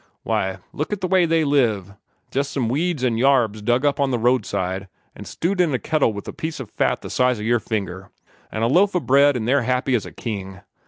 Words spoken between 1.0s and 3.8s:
the way they live jest some weeds an' yarbs